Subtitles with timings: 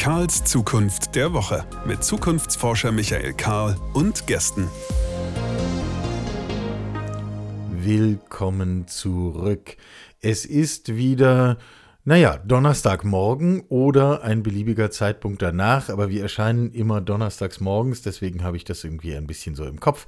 [0.00, 4.66] Karls Zukunft der Woche mit Zukunftsforscher Michael Karl und Gästen.
[7.70, 9.76] Willkommen zurück.
[10.22, 11.58] Es ist wieder,
[12.06, 18.56] naja, Donnerstagmorgen oder ein beliebiger Zeitpunkt danach, aber wir erscheinen immer donnerstags morgens, deswegen habe
[18.56, 20.06] ich das irgendwie ein bisschen so im Kopf.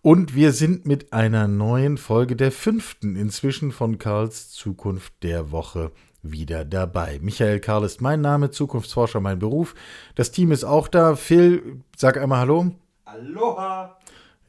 [0.00, 5.92] Und wir sind mit einer neuen Folge der fünften inzwischen von Karls Zukunft der Woche
[6.24, 7.20] wieder dabei.
[7.22, 9.74] Michael Karl ist mein Name, Zukunftsforscher mein Beruf.
[10.14, 11.14] Das Team ist auch da.
[11.14, 12.72] Phil, sag einmal Hallo.
[13.04, 13.98] Aloha.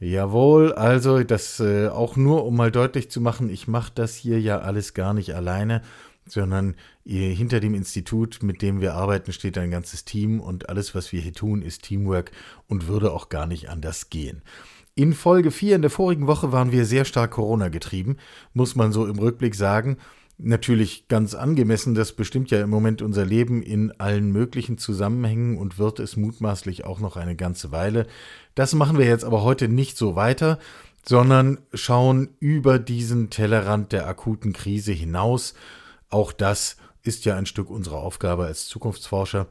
[0.00, 4.40] Jawohl, also das äh, auch nur, um mal deutlich zu machen, ich mache das hier
[4.40, 5.80] ja alles gar nicht alleine,
[6.26, 10.94] sondern ihr, hinter dem Institut, mit dem wir arbeiten, steht ein ganzes Team und alles,
[10.94, 12.32] was wir hier tun, ist Teamwork
[12.68, 14.42] und würde auch gar nicht anders gehen.
[14.94, 18.16] In Folge 4 in der vorigen Woche waren wir sehr stark Corona getrieben,
[18.52, 19.96] muss man so im Rückblick sagen
[20.38, 21.94] natürlich ganz angemessen.
[21.94, 26.84] Das bestimmt ja im Moment unser Leben in allen möglichen Zusammenhängen und wird es mutmaßlich
[26.84, 28.06] auch noch eine ganze Weile.
[28.54, 30.58] Das machen wir jetzt aber heute nicht so weiter,
[31.04, 35.54] sondern schauen über diesen Tellerrand der akuten Krise hinaus.
[36.10, 39.46] Auch das ist ja ein Stück unserer Aufgabe als Zukunftsforscher,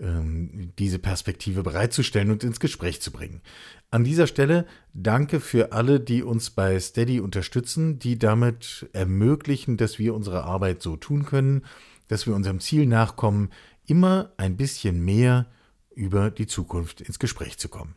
[0.00, 3.42] diese Perspektive bereitzustellen und ins Gespräch zu bringen.
[3.90, 9.98] An dieser Stelle danke für alle, die uns bei Steady unterstützen, die damit ermöglichen, dass
[9.98, 11.64] wir unsere Arbeit so tun können,
[12.06, 13.50] dass wir unserem Ziel nachkommen,
[13.86, 15.46] immer ein bisschen mehr
[15.94, 17.96] über die Zukunft ins Gespräch zu kommen.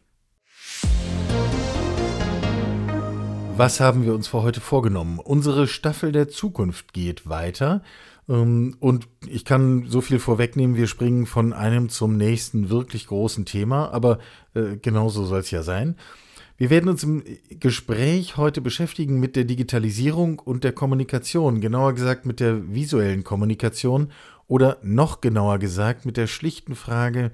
[3.58, 5.20] Was haben wir uns für heute vorgenommen?
[5.20, 7.84] Unsere Staffel der Zukunft geht weiter.
[8.32, 13.46] Ähm, und ich kann so viel vorwegnehmen, wir springen von einem zum nächsten wirklich großen
[13.46, 14.20] Thema, aber
[14.54, 15.98] äh, genauso soll es ja sein.
[16.58, 17.24] Wir werden uns im
[17.60, 24.12] Gespräch heute beschäftigen mit der Digitalisierung und der Kommunikation, genauer gesagt mit der visuellen Kommunikation
[24.48, 27.32] oder noch genauer gesagt mit der schlichten Frage,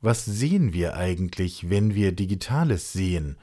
[0.00, 3.36] was sehen wir eigentlich, wenn wir Digitales sehen?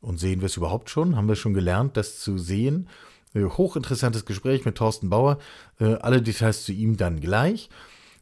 [0.00, 1.16] Und sehen wir es überhaupt schon?
[1.16, 2.88] Haben wir schon gelernt, das zu sehen?
[3.34, 5.38] Äh, hochinteressantes Gespräch mit Thorsten Bauer.
[5.80, 7.68] Äh, alle Details zu ihm dann gleich.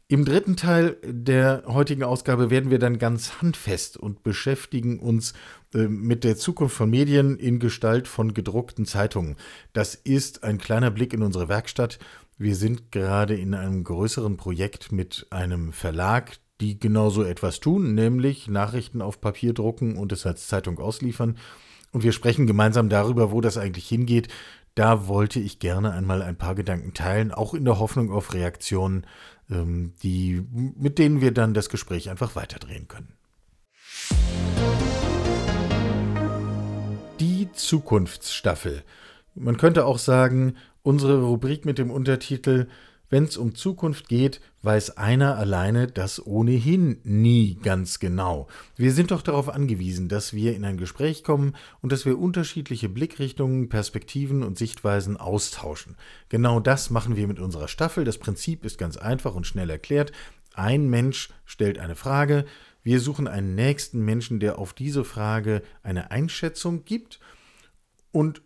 [0.09, 5.33] Im dritten Teil der heutigen Ausgabe werden wir dann ganz handfest und beschäftigen uns
[5.73, 9.35] äh, mit der Zukunft von Medien in Gestalt von gedruckten Zeitungen.
[9.73, 11.99] Das ist ein kleiner Blick in unsere Werkstatt.
[12.37, 18.47] Wir sind gerade in einem größeren Projekt mit einem Verlag, die genauso etwas tun, nämlich
[18.47, 21.37] Nachrichten auf Papier drucken und es als Zeitung ausliefern.
[21.91, 24.27] Und wir sprechen gemeinsam darüber, wo das eigentlich hingeht.
[24.77, 29.07] Da wollte ich gerne einmal ein paar Gedanken teilen, auch in der Hoffnung auf Reaktionen,
[29.49, 33.13] ähm, die, mit denen wir dann das Gespräch einfach weiterdrehen können.
[37.19, 38.83] Die Zukunftsstaffel.
[39.33, 42.67] Man könnte auch sagen, unsere Rubrik mit dem Untertitel
[43.09, 48.47] wenn es um Zukunft geht, weiß einer alleine das ohnehin nie ganz genau.
[48.75, 52.89] Wir sind doch darauf angewiesen, dass wir in ein Gespräch kommen und dass wir unterschiedliche
[52.89, 55.95] Blickrichtungen, Perspektiven und Sichtweisen austauschen.
[56.29, 58.03] Genau das machen wir mit unserer Staffel.
[58.03, 60.11] Das Prinzip ist ganz einfach und schnell erklärt.
[60.53, 62.45] Ein Mensch stellt eine Frage,
[62.83, 67.19] wir suchen einen nächsten Menschen, der auf diese Frage eine Einschätzung gibt
[68.11, 68.41] und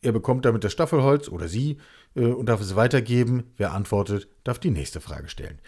[0.00, 1.78] er bekommt damit das Staffelholz oder sie
[2.14, 3.44] und darf es weitergeben.
[3.56, 5.58] Wer antwortet, darf die nächste Frage stellen.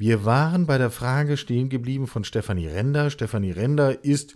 [0.00, 3.10] Wir waren bei der Frage stehen geblieben von Stefanie Render.
[3.10, 4.34] Stefanie Render ist,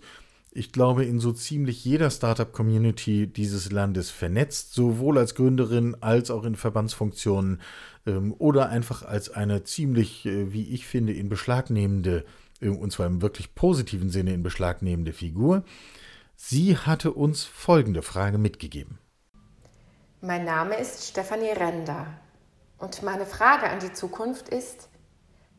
[0.51, 6.43] ich glaube, in so ziemlich jeder Startup-Community dieses Landes vernetzt, sowohl als Gründerin als auch
[6.43, 7.61] in Verbandsfunktionen
[8.05, 12.25] ähm, oder einfach als eine ziemlich, äh, wie ich finde, in beschlagnehmende,
[12.61, 15.63] äh, und zwar im wirklich positiven Sinne in beschlagnehmende Figur.
[16.35, 18.99] Sie hatte uns folgende Frage mitgegeben.
[20.25, 22.07] Mein Name ist Stefanie Render
[22.79, 24.89] und meine Frage an die Zukunft ist,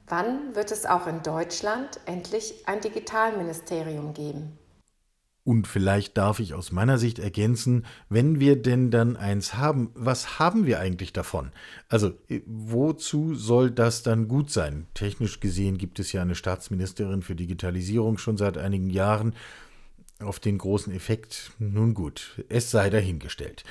[0.09, 4.59] wann wird es auch in Deutschland endlich ein Digitalministerium geben?
[5.45, 10.41] Und vielleicht darf ich aus meiner Sicht ergänzen, wenn wir denn dann eins haben, was
[10.41, 11.53] haben wir eigentlich davon?
[11.89, 14.89] Also, äh, wozu soll das dann gut sein?
[14.95, 19.37] Technisch gesehen gibt es ja eine Staatsministerin für Digitalisierung schon seit einigen Jahren.
[20.19, 23.63] Auf den großen Effekt, nun gut, es sei dahingestellt.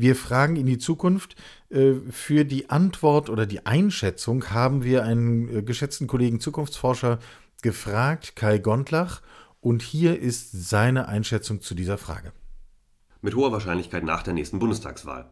[0.00, 1.36] Wir fragen in die Zukunft.
[1.68, 7.18] Äh, für die Antwort oder die Einschätzung haben wir einen äh, geschätzten Kollegen Zukunftsforscher
[7.60, 9.20] gefragt, Kai Gondlach,
[9.60, 12.32] und hier ist seine Einschätzung zu dieser Frage.
[13.20, 15.28] Mit hoher Wahrscheinlichkeit nach der nächsten Bundestagswahl.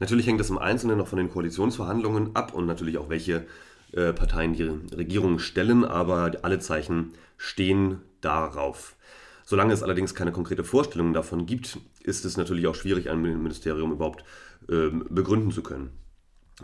[0.00, 3.46] Natürlich hängt das im Einzelnen noch von den Koalitionsverhandlungen ab und natürlich auch welche
[3.92, 8.96] äh, Parteien die Regierung stellen, aber alle Zeichen stehen darauf.
[9.44, 11.78] Solange es allerdings keine konkrete Vorstellung davon gibt,
[12.08, 14.24] ist es natürlich auch schwierig, ein Ministerium überhaupt
[14.68, 15.90] ähm, begründen zu können.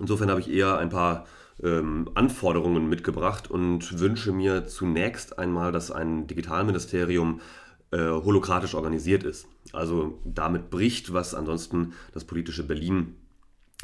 [0.00, 1.26] Insofern habe ich eher ein paar
[1.62, 7.41] ähm, Anforderungen mitgebracht und wünsche mir zunächst einmal, dass ein Digitalministerium
[7.93, 9.46] äh, holokratisch organisiert ist.
[9.73, 13.14] Also damit bricht, was ansonsten das politische Berlin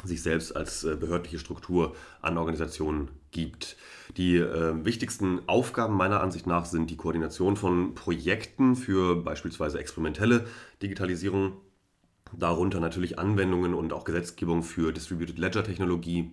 [0.03, 3.77] sich selbst als äh, behördliche Struktur an Organisationen gibt.
[4.17, 10.45] Die äh, wichtigsten Aufgaben meiner Ansicht nach sind die Koordination von Projekten für beispielsweise experimentelle
[10.81, 11.53] Digitalisierung,
[12.33, 16.31] darunter natürlich Anwendungen und auch Gesetzgebung für Distributed Ledger Technologie,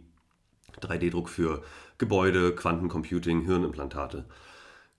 [0.81, 1.63] 3D-Druck für
[1.99, 4.25] Gebäude, Quantencomputing, Hirnimplantate.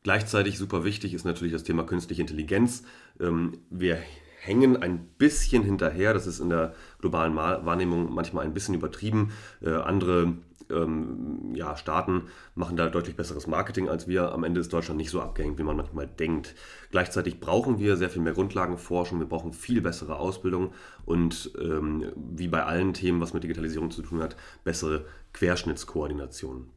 [0.03, 2.83] Gleichzeitig super wichtig ist natürlich das Thema künstliche Intelligenz.
[3.19, 4.01] Ähm, wir
[4.39, 6.13] hängen ein bisschen hinterher.
[6.13, 9.31] Das ist in der globalen Wahrnehmung manchmal ein bisschen übertrieben.
[9.61, 10.33] Äh, andere
[10.69, 12.23] ähm, ja, Staaten
[12.55, 14.31] machen da deutlich besseres Marketing als wir.
[14.31, 16.55] Am Ende ist Deutschland nicht so abgehängt, wie man manchmal denkt.
[16.91, 20.73] Gleichzeitig brauchen wir sehr viel mehr Grundlagenforschung, wir brauchen viel bessere Ausbildung
[21.05, 26.69] und ähm, wie bei allen Themen, was mit Digitalisierung zu tun hat, bessere Querschnittskoordination.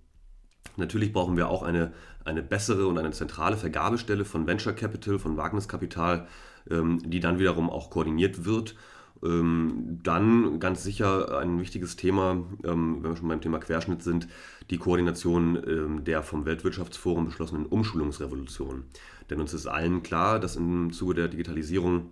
[0.76, 1.93] Natürlich brauchen wir auch eine,
[2.25, 6.26] eine bessere und eine zentrale Vergabestelle von Venture Capital, von Wagniskapital,
[6.69, 8.76] die dann wiederum auch koordiniert wird.
[9.25, 14.29] Ähm, dann ganz sicher ein wichtiges Thema, ähm, wenn wir schon beim Thema Querschnitt sind,
[14.70, 18.85] die Koordination der vom Weltwirtschaftsforum beschlossenen Umschulungsrevolution.
[19.29, 22.11] Denn uns ist allen klar, dass im Zuge der Digitalisierung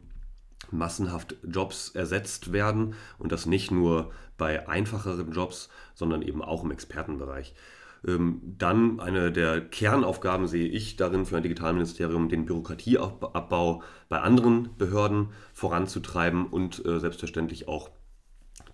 [0.71, 6.71] massenhaft Jobs ersetzt werden und das nicht nur bei einfacheren Jobs, sondern eben auch im
[6.71, 7.55] Expertenbereich.
[8.07, 14.71] Ähm, dann eine der Kernaufgaben sehe ich darin für ein Digitalministerium, den Bürokratieabbau bei anderen
[14.79, 17.91] Behörden voranzutreiben und äh, selbstverständlich auch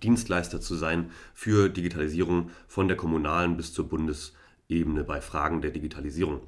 [0.02, 6.40] Dienstleister zu sein für Digitalisierung von der kommunalen bis zur Bundesebene bei Fragen der Digitalisierung.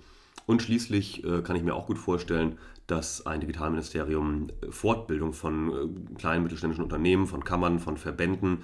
[0.46, 6.14] Und schließlich äh, kann ich mir auch gut vorstellen, dass ein Digitalministerium äh, Fortbildung von
[6.16, 8.62] kleinen mittelständischen Unternehmen, von Kammern, von Verbänden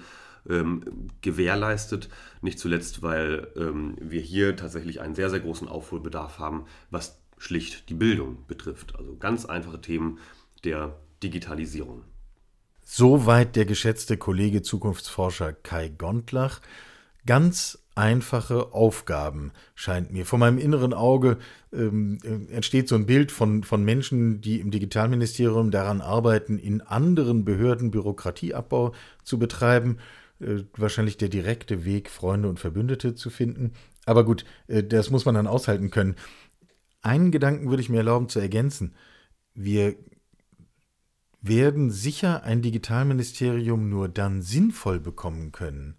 [0.49, 2.09] ähm, gewährleistet.
[2.41, 7.89] Nicht zuletzt, weil ähm, wir hier tatsächlich einen sehr, sehr großen Aufholbedarf haben, was schlicht
[7.89, 8.95] die Bildung betrifft.
[8.97, 10.19] Also ganz einfache Themen
[10.63, 12.03] der Digitalisierung.
[12.83, 16.61] Soweit der geschätzte Kollege Zukunftsforscher Kai Gondlach.
[17.25, 20.25] Ganz einfache Aufgaben, scheint mir.
[20.25, 21.37] Vor meinem inneren Auge
[21.73, 26.81] ähm, äh, entsteht so ein Bild von, von Menschen, die im Digitalministerium daran arbeiten, in
[26.81, 28.93] anderen Behörden Bürokratieabbau
[29.23, 29.97] zu betreiben
[30.39, 33.73] äh, wahrscheinlich der direkte Weg, Freunde und Verbündete zu finden.
[34.05, 36.15] Aber gut, äh, das muss man dann aushalten können.
[37.01, 38.95] Einen Gedanken würde ich mir erlauben zu ergänzen.
[39.53, 39.95] Wir
[41.41, 45.95] werden sicher ein Digitalministerium nur dann sinnvoll bekommen können,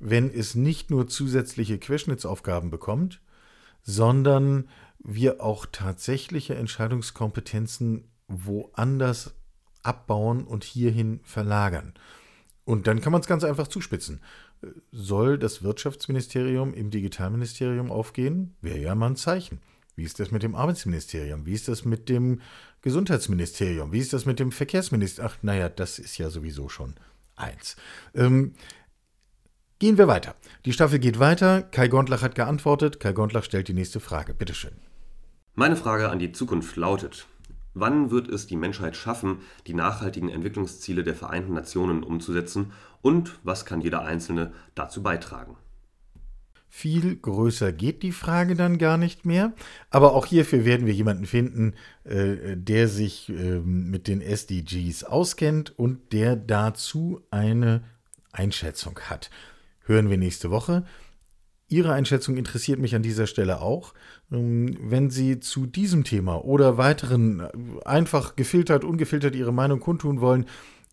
[0.00, 3.22] wenn es nicht nur zusätzliche Querschnittsaufgaben bekommt,
[3.82, 9.34] sondern wir auch tatsächliche Entscheidungskompetenzen woanders
[9.82, 11.94] abbauen und hierhin verlagern.
[12.72, 14.22] Und dann kann man es ganz einfach zuspitzen.
[14.92, 18.56] Soll das Wirtschaftsministerium im Digitalministerium aufgehen?
[18.62, 19.60] Wäre ja mal ein Zeichen.
[19.94, 21.44] Wie ist das mit dem Arbeitsministerium?
[21.44, 22.40] Wie ist das mit dem
[22.80, 23.92] Gesundheitsministerium?
[23.92, 25.30] Wie ist das mit dem Verkehrsministerium?
[25.30, 26.94] Ach, naja, das ist ja sowieso schon
[27.36, 27.76] eins.
[28.14, 28.54] Ähm,
[29.78, 30.34] gehen wir weiter.
[30.64, 31.60] Die Staffel geht weiter.
[31.60, 33.00] Kai Gondlach hat geantwortet.
[33.00, 34.32] Kai Gondlach stellt die nächste Frage.
[34.32, 34.72] Bitteschön.
[35.54, 37.26] Meine Frage an die Zukunft lautet:
[37.74, 43.64] Wann wird es die Menschheit schaffen, die nachhaltigen Entwicklungsziele der Vereinten Nationen umzusetzen und was
[43.64, 45.56] kann jeder Einzelne dazu beitragen?
[46.74, 49.52] Viel größer geht die Frage dann gar nicht mehr.
[49.90, 51.74] Aber auch hierfür werden wir jemanden finden,
[52.04, 57.84] äh, der sich äh, mit den SDGs auskennt und der dazu eine
[58.32, 59.28] Einschätzung hat.
[59.80, 60.86] Hören wir nächste Woche.
[61.72, 63.94] Ihre Einschätzung interessiert mich an dieser Stelle auch.
[64.30, 67.48] Ähm, wenn Sie zu diesem Thema oder weiteren äh,
[67.86, 70.44] einfach gefiltert, ungefiltert Ihre Meinung kundtun wollen,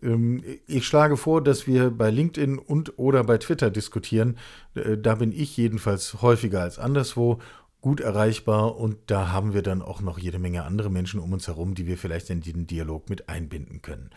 [0.01, 4.37] ähm, ich schlage vor, dass wir bei LinkedIn und oder bei Twitter diskutieren.
[4.73, 7.39] Äh, da bin ich jedenfalls häufiger als anderswo
[7.81, 11.47] gut erreichbar und da haben wir dann auch noch jede Menge andere Menschen um uns
[11.47, 14.11] herum, die wir vielleicht in den Dialog mit einbinden können.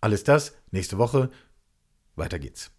[0.00, 1.30] Alles das nächste Woche.
[2.14, 2.70] Weiter geht's.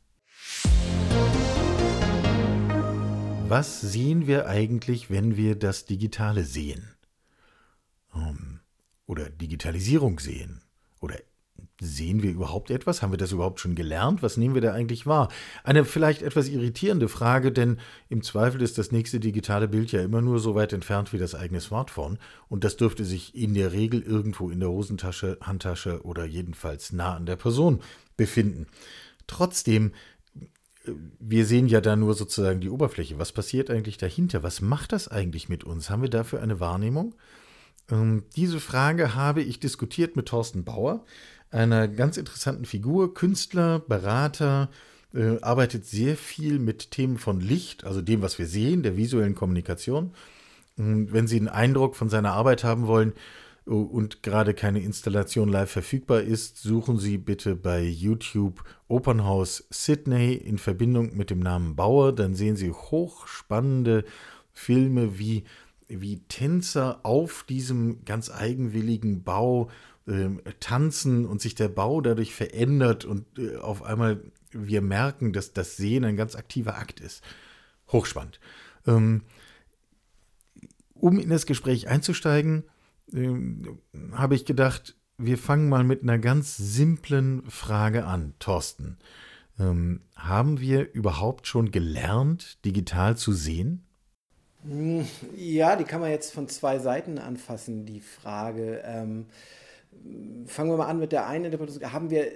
[3.50, 6.96] Was sehen wir eigentlich, wenn wir das Digitale sehen?
[8.14, 8.60] Ähm,
[9.06, 10.62] oder Digitalisierung sehen?
[11.00, 11.18] Oder
[11.82, 13.02] sehen wir überhaupt etwas?
[13.02, 14.22] Haben wir das überhaupt schon gelernt?
[14.22, 15.30] Was nehmen wir da eigentlich wahr?
[15.64, 17.80] Eine vielleicht etwas irritierende Frage, denn
[18.10, 21.36] im Zweifel ist das nächste digitale Bild ja immer nur so weit entfernt wie das
[21.36, 22.18] eigene Smartphone
[22.50, 27.16] und das dürfte sich in der Regel irgendwo in der Hosentasche, Handtasche oder jedenfalls nah
[27.16, 27.82] an der Person
[28.18, 28.68] befinden.
[29.28, 29.94] Trotzdem
[31.20, 33.20] wir sehen ja da nur sozusagen die Oberfläche.
[33.20, 34.44] Was passiert eigentlich dahinter?
[34.44, 35.90] Was macht das eigentlich mit uns?
[35.90, 37.16] Haben wir dafür eine Wahrnehmung?
[37.92, 41.06] Ähm, diese Frage habe ich diskutiert mit Thorsten Bauer,
[41.52, 44.70] einer ganz interessanten Figur, Künstler, Berater,
[45.14, 49.36] äh, arbeitet sehr viel mit Themen von Licht, also dem, was wir sehen, der visuellen
[49.36, 50.14] Kommunikation.
[50.78, 53.14] Und wenn Sie einen Eindruck von seiner Arbeit haben wollen
[53.76, 60.58] und gerade keine Installation live verfügbar ist, suchen Sie bitte bei YouTube Opernhaus Sydney in
[60.58, 62.14] Verbindung mit dem Namen Bauer.
[62.14, 64.06] Dann sehen Sie hochspannende
[64.52, 65.44] Filme wie
[65.88, 69.70] wie Tänzer auf diesem ganz eigenwilligen Bau
[70.08, 74.22] äh, tanzen und sich der Bau dadurch verändert und äh, auf einmal
[74.52, 77.24] wir merken, dass das Sehen ein ganz aktiver Akt ist.
[77.92, 78.40] Hochspannend.
[78.88, 79.24] Ähm,
[80.94, 82.64] um in das Gespräch einzusteigen,
[83.14, 88.98] äh, habe ich gedacht, wir fangen mal mit einer ganz simplen Frage an, Thorsten.
[89.60, 93.86] Ähm, haben wir überhaupt schon gelernt, digital zu sehen?
[94.64, 98.82] Hm, ja, die kann man jetzt von zwei Seiten anfassen, die Frage.
[98.86, 99.26] Ähm,
[100.46, 101.92] fangen wir mal an mit der einen Interpretation.
[101.92, 102.28] Haben wir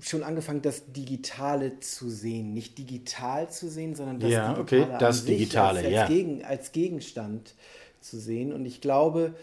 [0.00, 2.52] schon angefangen, das Digitale zu sehen.
[2.52, 6.06] Nicht digital zu sehen, sondern das ja, Digitale, okay, das Digitale als, als, ja.
[6.08, 7.54] Gegen, als Gegenstand
[8.00, 8.52] zu sehen.
[8.52, 9.34] Und ich glaube,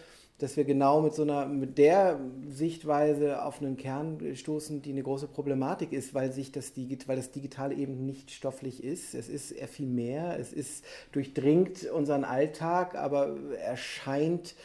[0.41, 2.19] dass wir genau mit so einer, mit der
[2.49, 6.73] Sichtweise auf einen Kern stoßen, die eine große Problematik ist, weil sich das,
[7.05, 9.13] weil das Digitale eben nicht stofflich ist.
[9.13, 10.39] Es ist eher viel mehr.
[10.39, 14.55] Es ist durchdringt unseren Alltag, aber erscheint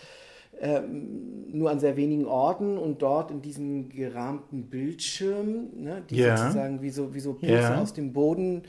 [0.61, 6.37] ähm, nur an sehr wenigen Orten und dort in diesem gerahmten Bildschirm, ne, die ja.
[6.37, 7.81] sozusagen wie so, wie so Pilze Ja.
[7.81, 8.63] aus dem Boden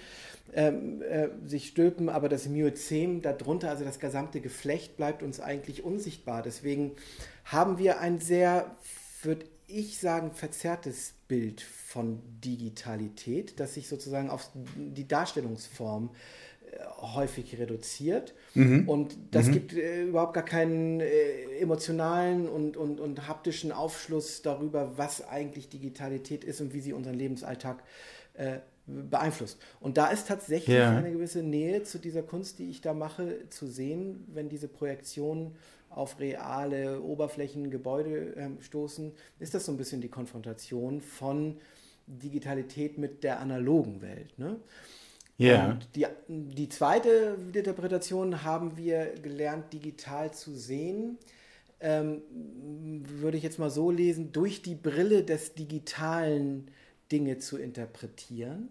[0.53, 5.83] ähm, äh, sich stülpen, aber das Myozem darunter, also das gesamte Geflecht, bleibt uns eigentlich
[5.83, 6.41] unsichtbar.
[6.41, 6.91] Deswegen
[7.45, 8.75] haben wir ein sehr,
[9.23, 16.46] würde ich sagen, verzerrtes Bild von Digitalität, das sich sozusagen auf die Darstellungsform äh,
[16.99, 18.33] häufig reduziert.
[18.87, 24.97] Und das gibt äh, überhaupt gar keinen äh, emotionalen und, und, und haptischen Aufschluss darüber,
[24.97, 27.83] was eigentlich Digitalität ist und wie sie unseren Lebensalltag
[28.35, 29.59] äh, beeinflusst.
[29.79, 30.95] Und da ist tatsächlich Ja.
[30.95, 35.55] eine gewisse Nähe zu dieser Kunst, die ich da mache, zu sehen, wenn diese Projektionen
[35.89, 41.57] auf reale Oberflächen, Gebäude ähm, stoßen, ist das so ein bisschen die Konfrontation von
[42.07, 44.37] Digitalität mit der analogen Welt.
[44.39, 44.57] Ne?
[45.37, 45.69] Ja.
[45.69, 51.17] Und die, die zweite Interpretation haben wir gelernt, digital zu sehen.
[51.79, 52.23] Ähm,
[53.19, 56.71] würde ich jetzt mal so lesen, durch die Brille des digitalen
[57.11, 58.69] Dinge zu interpretieren.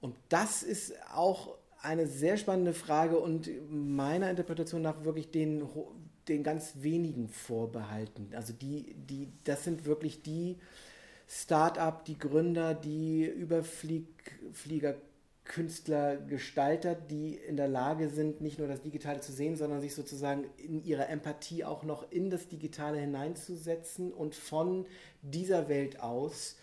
[0.00, 5.68] Und das ist auch eine sehr spannende Frage und meiner Interpretation nach wirklich den,
[6.26, 8.30] den ganz wenigen vorbehalten.
[8.34, 10.56] Also die, die, das sind wirklich die
[11.28, 14.96] Start-up, die Gründer, die Überflieger,
[15.46, 19.94] Künstler, Gestalter, die in der Lage sind, nicht nur das Digitale zu sehen, sondern sich
[19.94, 24.86] sozusagen in ihrer Empathie auch noch in das Digitale hineinzusetzen und von
[25.22, 26.56] dieser Welt aus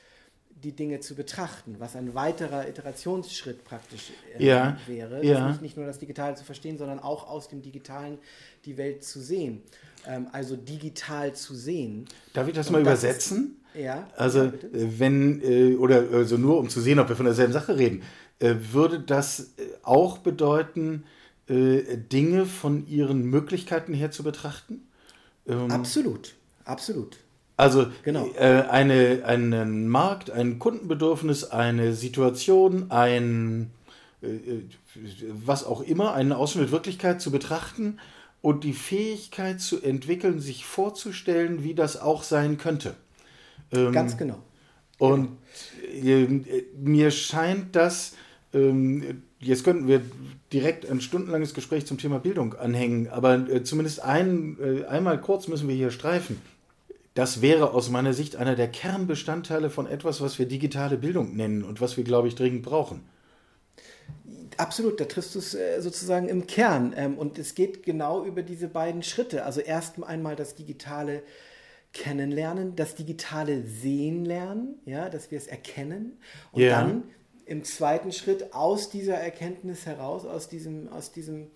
[0.63, 5.25] die Dinge zu betrachten, was ein weiterer Iterationsschritt praktisch äh, Ja, wäre.
[5.25, 5.49] ja.
[5.49, 8.19] Nicht, nicht nur das Digitale zu verstehen, sondern auch aus dem Digitalen
[8.65, 9.63] die Welt zu sehen.
[10.07, 12.05] Ähm, also digital zu sehen.
[12.33, 13.57] Darf ich das Und mal das übersetzen?
[13.73, 17.53] Ja, Also, ja, wenn, äh, oder also nur um zu sehen, ob wir von derselben
[17.53, 18.03] Sache reden,
[18.39, 21.05] würde das äh, auch bedeuten,
[21.47, 24.87] äh, Dinge von ihren Möglichkeiten her zu betrachten?
[25.47, 26.35] Ähm, Absolut,
[26.65, 27.17] absolut.
[27.55, 28.27] Also Genau.
[28.35, 33.71] äh, eine, einen Markt, ein Kundenbedürfnis, eine Situation, ein
[34.23, 34.63] äh, äh,
[35.45, 37.99] was auch immer, einen Ausschnitt Wirklichkeit zu betrachten
[38.41, 42.95] und die Fähigkeit zu entwickeln, sich vorzustellen, wie das auch sein könnte.
[43.71, 44.39] Ähm, Ganz genau.
[44.99, 45.37] Und
[46.03, 46.27] äh,
[46.77, 48.13] mir scheint das,
[48.53, 50.01] ähm, jetzt könnten wir
[50.51, 55.47] direkt ein stundenlanges Gespräch zum Thema Bildung anhängen, aber äh, zumindest ein, äh, einmal kurz
[55.47, 56.39] müssen wir hier streifen.
[57.15, 61.63] Das wäre aus meiner Sicht einer der Kernbestandteile von etwas, was wir digitale Bildung nennen
[61.63, 63.03] und was wir, glaube ich, dringend brauchen.
[64.57, 66.93] Absolut, da triffst du es äh, sozusagen im Kern.
[66.95, 69.45] Ähm, und es geht genau über diese beiden Schritte.
[69.45, 71.23] Also erst einmal das digitale
[71.93, 76.17] Kennenlernen, das digitale Sehen lernen, ja, dass wir es erkennen.
[76.51, 76.81] Und Ja.
[76.81, 77.03] dann
[77.45, 81.51] im zweiten Schritt aus dieser Erkenntnis heraus, aus diesem, aus diesem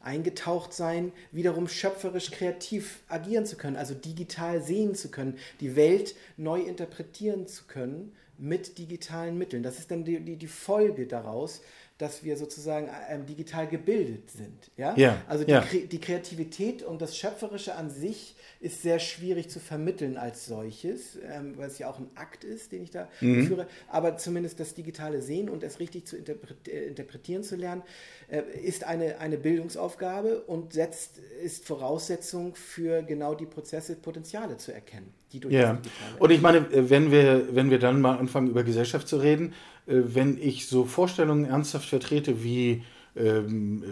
[0.00, 6.60] Eingetauchtsein, wiederum schöpferisch kreativ agieren zu können, also digital sehen zu können, die Welt neu
[6.60, 9.62] interpretieren zu können mit digitalen Mitteln.
[9.62, 11.62] Das ist dann die, die, die Folge daraus,
[11.98, 14.70] dass wir sozusagen ähm, digital gebildet sind.
[14.76, 14.96] Ja?
[14.96, 15.52] Ja, Also die.
[15.52, 21.18] Kre die Kreativität und das Schöpferische an sich ist sehr schwierig zu vermitteln als solches,
[21.22, 23.46] ähm, weil es ja auch ein Akt ist, den ich da Mhm.
[23.46, 23.66] führe.
[23.88, 27.82] Aber zumindest das digitale Sehen und es richtig zu interpret äh, interpretieren zu lernen,
[28.28, 34.72] äh, ist eine, eine Bildungsaufgabe und setzt, ist Voraussetzung für genau die Prozesse, Potenziale zu
[34.72, 35.12] erkennen.
[35.32, 35.78] die durch ja.
[36.18, 39.54] Und ich meine, äh, wenn wir, wenn wir dann mal anfangen, über Gesellschaft zu reden,
[39.86, 43.82] äh, wenn ich so Vorstellungen ernsthaft vertrete wie ähm,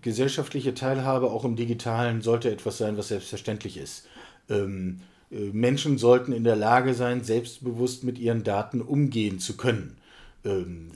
[0.00, 4.06] gesellschaftliche Teilhabe auch im Digitalen sollte etwas sein, was selbstverständlich ist.
[4.50, 9.96] Ähm, äh, Menschen sollten in der Lage sein, selbstbewusst mit ihren Daten umgehen zu können.
[10.44, 10.90] Ähm,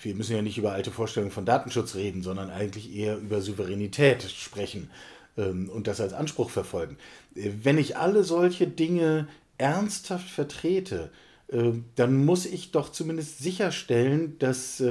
[0.00, 4.22] wir müssen ja nicht über alte Vorstellungen von Datenschutz reden, sondern eigentlich eher über Souveränität
[4.22, 4.90] sprechen
[5.36, 6.96] ähm, und das als Anspruch verfolgen.
[7.34, 11.10] Äh, wenn ich alle solche Dinge ernsthaft vertrete,
[11.48, 14.82] äh, dann muss ich doch zumindest sicherstellen, dass,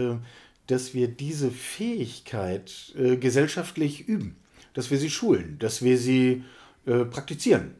[0.67, 4.35] dass wir diese Fähigkeit gesellschaftlich üben,
[4.73, 6.43] dass wir sie schulen, dass wir sie
[6.85, 7.75] praktizieren,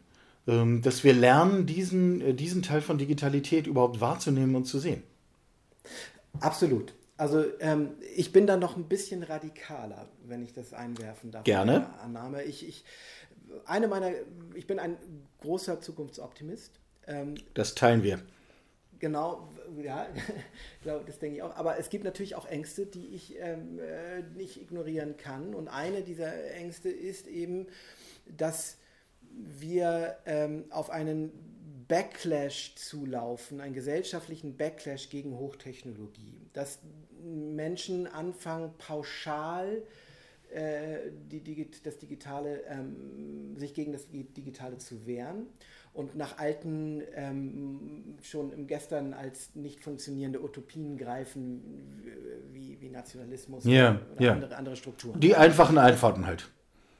[0.81, 5.03] dass wir lernen, diesen, diesen Teil von Digitalität überhaupt wahrzunehmen und zu sehen.
[6.39, 6.93] Absolut.
[7.17, 11.43] Also ähm, ich bin da noch ein bisschen radikaler, wenn ich das einwerfen darf.
[11.43, 11.93] Gerne.
[11.99, 12.43] Annahme.
[12.43, 12.85] Ich, ich,
[13.65, 14.11] eine meiner,
[14.55, 14.95] ich bin ein
[15.41, 16.79] großer Zukunftsoptimist.
[17.07, 18.21] Ähm, das teilen wir.
[18.99, 19.49] Genau,
[19.81, 20.07] ja,
[20.83, 21.55] das denke ich auch.
[21.57, 25.53] Aber es gibt natürlich auch Ängste, die ich ähm, äh, nicht ignorieren kann.
[25.53, 27.67] Und eine dieser Ängste ist eben,
[28.37, 28.77] dass
[29.59, 31.31] wir ähm, auf einen
[31.87, 36.49] Backlash zulaufen, einen gesellschaftlichen Backlash gegen Hochtechnologie.
[36.53, 36.79] Dass
[37.23, 39.83] Menschen anfangen, pauschal
[40.51, 45.47] äh, die, das Digitale, ähm, sich gegen das Digitale zu wehren
[45.93, 51.61] und nach alten, ähm, schon im Gestern als nicht funktionierende Utopien greifen,
[52.51, 54.33] wie, wie Nationalismus yeah, oder yeah.
[54.33, 55.19] Andere, andere Strukturen.
[55.19, 56.49] Die einfachen Antworten halt.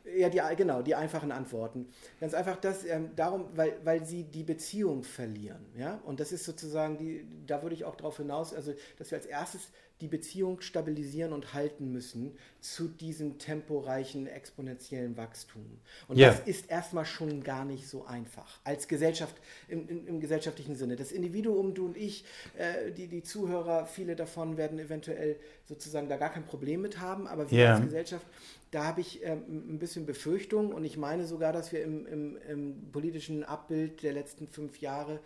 [0.06, 1.88] Ja, die, genau, die einfachen Antworten.
[2.20, 5.66] Ganz einfach das, ähm, darum, weil, weil sie die Beziehung verlieren.
[5.76, 6.00] Ja?
[6.06, 9.26] Und das ist sozusagen, die, da würde ich auch darauf hinaus, also dass wir als
[9.26, 9.70] erstes
[10.02, 15.80] die Beziehung stabilisieren und halten müssen zu diesem temporeichen, exponentiellen Wachstum.
[16.08, 16.30] Und ja.
[16.30, 18.60] das ist erstmal schon gar nicht so einfach.
[18.64, 19.36] Als Gesellschaft,
[19.68, 20.96] im, im, im gesellschaftlichen Sinne.
[20.96, 22.24] Das Individuum, du und ich,
[22.58, 27.28] äh, die, die Zuhörer, viele davon werden eventuell sozusagen da gar kein Problem mit haben,
[27.28, 27.74] aber wir ja.
[27.74, 28.26] als Gesellschaft
[28.72, 32.38] da habe ich ähm, ein bisschen Befürchtung und ich meine sogar, dass wir im, im,
[32.48, 35.20] im politischen Abbild der letzten fünf Jahre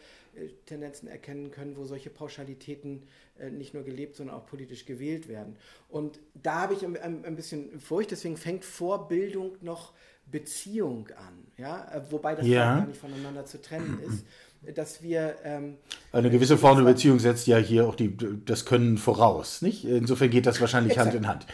[0.65, 3.03] Tendenzen erkennen können, wo solche Pauschalitäten
[3.39, 5.55] äh, nicht nur gelebt, sondern auch politisch gewählt werden.
[5.89, 9.93] Und da habe ich ein, bisschen Furcht, deswegen fängt Vorbildung noch
[10.31, 11.87] Beziehung an, ja?
[11.93, 12.77] Äh, wobei das ja.
[12.77, 14.25] gar nicht voneinander zu trennen ist
[14.75, 15.35] dass wir.
[15.43, 15.75] Ähm,
[16.11, 18.15] Eine gewisse Form der Beziehung setzt ja hier auch die,
[18.45, 19.85] das Können voraus, nicht?
[19.85, 21.07] Insofern geht das wahrscheinlich Exakt.
[21.07, 21.45] Hand in Hand.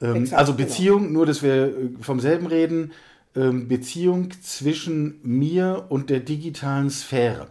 [0.00, 0.66] Ähm, Exakt, also genau.
[0.66, 1.12] Beziehung, genau.
[1.12, 2.92] nur dass wir äh, vom selben reden,
[3.34, 7.48] ähm, Beziehung zwischen mir und der digitalen Sphäre.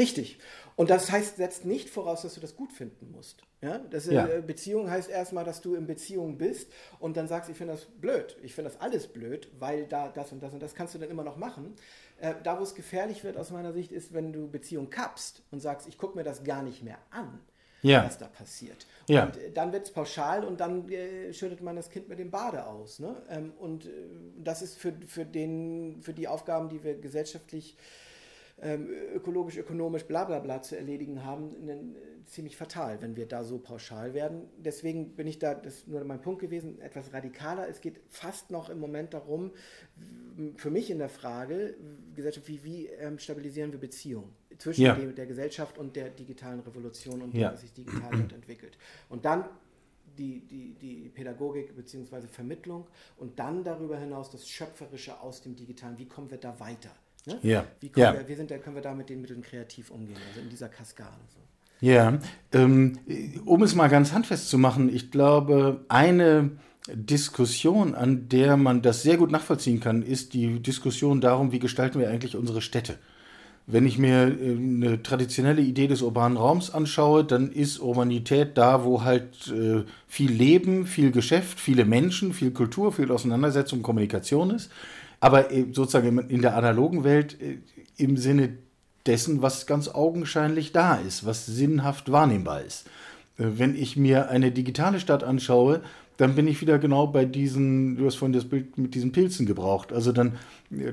[0.00, 0.38] Richtig.
[0.76, 3.42] Und das heißt, setzt nicht voraus, dass du das gut finden musst.
[3.60, 3.78] Ja?
[3.78, 4.26] Das, ja.
[4.26, 7.84] Äh, Beziehung heißt erstmal, dass du in Beziehung bist und dann sagst, ich finde das
[7.84, 8.36] blöd.
[8.42, 11.10] Ich finde das alles blöd, weil da das und das und das kannst du dann
[11.10, 11.76] immer noch machen.
[12.20, 15.60] Äh, da, wo es gefährlich wird aus meiner Sicht, ist, wenn du Beziehung kappst und
[15.60, 17.40] sagst, ich gucke mir das gar nicht mehr an
[17.82, 18.04] ja.
[18.04, 18.86] was da passiert.
[19.08, 19.24] Ja.
[19.24, 22.30] Und äh, dann wird es pauschal und dann äh, schüttet man das Kind mit dem
[22.30, 22.98] Bade aus.
[22.98, 23.16] Ne?
[23.28, 23.88] Ähm, und äh,
[24.38, 27.80] das ist für, für, den, für die Aufgaben, die wir gesellschaftlich ähm,
[29.14, 31.76] ökologisch, ökonomisch, bla bla bla zu erledigen haben, äh,
[32.26, 34.48] ziemlich fatal, wenn wir da so pauschal werden.
[34.58, 37.68] Deswegen bin ich da, das ist nur mein Punkt gewesen, etwas radikaler.
[37.68, 39.50] Es geht fast noch im Moment darum,
[40.56, 41.74] für mich in der Frage,
[42.14, 44.94] Gesellschaft, wie, wie ähm, stabilisieren wir Beziehungen zwischen ja.
[44.94, 47.52] der Gesellschaft und der digitalen Revolution und ja.
[47.52, 48.76] was sich digital entwickelt.
[49.08, 49.46] Und dann
[50.18, 52.26] die, die, die Pädagogik bzw.
[52.28, 55.98] Vermittlung und dann darüber hinaus das Schöpferische aus dem Digitalen.
[55.98, 56.90] Wie kommen wir da weiter?
[57.26, 57.38] Ne?
[57.42, 57.64] Ja.
[57.80, 58.14] Wie ja.
[58.14, 61.16] Wir, wie sind, können wir da mit den Mitteln kreativ umgehen, also in dieser Kaskade.
[61.34, 61.40] So.
[61.80, 62.18] Ja,
[62.52, 62.98] ähm,
[63.46, 66.50] um es mal ganz handfest zu machen, ich glaube, eine
[66.92, 71.98] Diskussion, an der man das sehr gut nachvollziehen kann, ist die Diskussion darum, wie gestalten
[71.98, 72.98] wir eigentlich unsere Städte.
[73.66, 78.84] Wenn ich mir äh, eine traditionelle Idee des urbanen Raums anschaue, dann ist Urbanität da,
[78.84, 84.70] wo halt äh, viel Leben, viel Geschäft, viele Menschen, viel Kultur, viel Auseinandersetzung, Kommunikation ist
[85.20, 87.58] aber äh, sozusagen in der analogen Welt äh,
[87.96, 88.56] im Sinne
[89.06, 92.86] dessen, was ganz augenscheinlich da ist, was sinnhaft wahrnehmbar ist.
[93.38, 95.82] Äh, wenn ich mir eine digitale Stadt anschaue,
[96.16, 99.46] dann bin ich wieder genau bei diesen, du hast vorhin das Bild mit diesen Pilzen
[99.46, 99.90] gebraucht.
[99.90, 100.36] Also dann,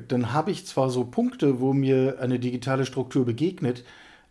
[0.08, 3.84] dann habe ich zwar so Punkte, wo mir eine digitale Struktur begegnet,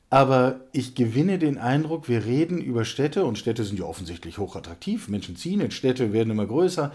[0.09, 5.09] aber ich gewinne den Eindruck, wir reden über Städte und Städte sind ja offensichtlich hochattraktiv.
[5.09, 6.93] Menschen ziehen in Städte, werden immer größer.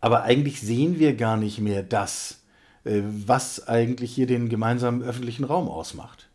[0.00, 2.43] Aber eigentlich sehen wir gar nicht mehr das,
[2.84, 6.28] was eigentlich hier den gemeinsamen öffentlichen Raum ausmacht.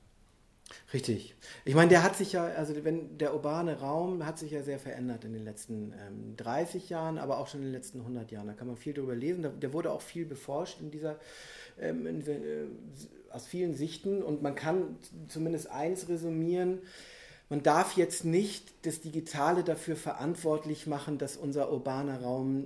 [0.91, 1.35] Richtig.
[1.65, 4.79] Ich meine, der hat sich ja, also wenn der urbane Raum hat sich ja sehr
[4.79, 8.47] verändert in den letzten ähm, 30 Jahren, aber auch schon in den letzten 100 Jahren.
[8.47, 9.43] Da kann man viel drüber lesen.
[9.43, 11.19] Da, der wurde auch viel beforscht in dieser
[11.79, 12.65] ähm, in, äh,
[13.31, 16.79] aus vielen Sichten und man kann zumindest eins resümieren,
[17.49, 22.65] man darf jetzt nicht das Digitale dafür verantwortlich machen, dass unser urbaner Raum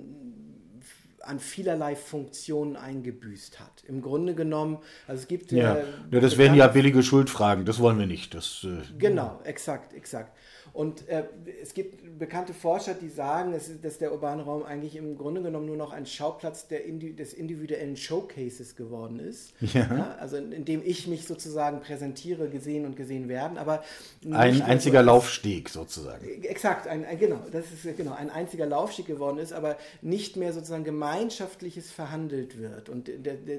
[1.26, 3.84] an vielerlei Funktionen eingebüßt hat.
[3.86, 5.52] Im Grunde genommen, also es gibt.
[5.52, 8.34] Ja, äh, ja das wären ja billige Schuldfragen, das wollen wir nicht.
[8.34, 10.36] Das, äh, genau, exakt, exakt.
[10.74, 11.22] Und äh,
[11.62, 15.66] es gibt bekannte Forscher, die sagen, dass, dass, der urbane Raum eigentlich im Grunde genommen
[15.66, 19.54] nur noch ein Schauplatz der Indi des individuellen Showcases geworden ist.
[19.60, 19.82] Ja.
[19.82, 20.16] ja.
[20.18, 23.56] also in, in, dem ich mich sozusagen präsentiere, gesehen und gesehen werden.
[23.56, 23.84] Aber
[24.28, 26.42] ein einziger so, Laufsteg sozusagen.
[26.42, 30.52] Exakt, ein, ein, genau, das ist genau ein einziger Laufsteg geworden ist, aber nicht mehr
[30.52, 33.08] sozusagen gemeinschaftliches verhandelt wird und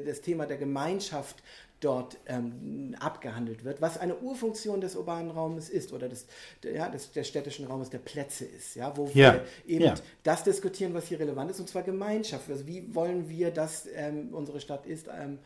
[0.06, 1.38] das Thema der Gemeinschaft
[1.80, 6.26] dort ähm, abgehandelt wird, was eine Urfunktion des urbanen Raumes ist oder des,
[6.64, 9.34] ja, des, des städtischen Raumes der Plätze ist, ja, wo ja.
[9.34, 9.94] wir eben ja.
[10.24, 12.50] das diskutieren, was hier relevant ist, und zwar Gemeinschaft.
[12.50, 15.40] Also wie wollen wir, dass ähm, unsere Stadt ist, ähm,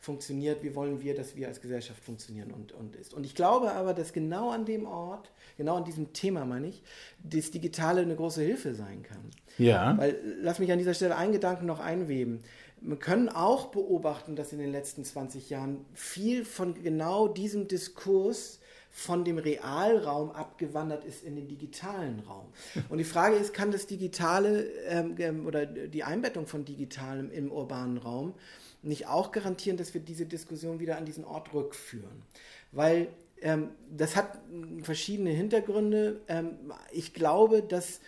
[0.00, 3.14] funktioniert, wie wollen wir, dass wir als Gesellschaft funktionieren und, und ist.
[3.14, 6.82] Und ich glaube aber, dass genau an dem Ort, genau an diesem Thema meine ich,
[7.22, 9.30] das Digitale eine große Hilfe sein kann.
[9.58, 9.96] Ja.
[9.98, 12.42] Weil, lass mich an dieser Stelle einen Gedanken noch einweben.
[12.86, 18.60] Wir können auch beobachten, dass in den letzten 20 Jahren viel von genau diesem Diskurs
[18.92, 22.46] von dem Realraum abgewandert ist in den digitalen Raum.
[22.88, 27.50] Und die Frage ist, kann das Digitale ähm, ähm, oder die Einbettung von Digitalem im
[27.50, 28.34] urbanen Raum
[28.82, 32.22] nicht auch garantieren, dass wir diese Diskussion wieder an diesen Ort rückführen?
[32.70, 33.08] Weil
[33.42, 34.38] ähm, das hat
[34.82, 36.20] verschiedene Hintergründe.
[36.28, 38.00] Ähm, ich glaube, dass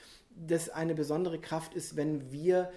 [0.46, 2.70] das eine besondere Kraft ist, wenn wir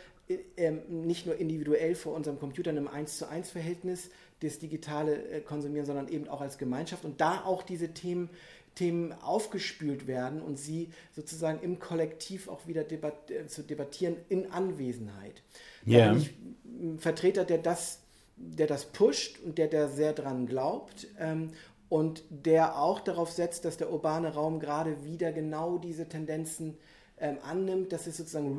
[0.90, 4.10] nicht nur individuell vor unserem Computer in einem 1 zu 1 Verhältnis
[4.42, 8.30] das Digitale äh, konsumieren, sondern eben auch als Gemeinschaft und da auch diese Themen,
[8.76, 14.52] Themen aufgespült werden und sie sozusagen im Kollektiv auch wieder debat äh, zu debattieren in
[14.52, 15.44] Anwesenheit.
[15.86, 16.08] Yeah.
[16.08, 16.34] Da bin ich
[16.66, 18.00] ein Vertreter, der das,
[18.36, 21.52] der das pusht und der da sehr dran glaubt ähm,
[21.90, 26.78] und der auch darauf setzt, dass der urbane Raum gerade wieder genau diese Tendenzen
[27.22, 27.94] ähm, annimmt.
[27.94, 28.58] Das ist sozusagen